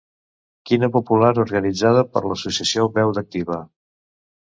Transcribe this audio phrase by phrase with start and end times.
[0.69, 3.65] Quina popular organitzada per l'Associació Veu d'Activa.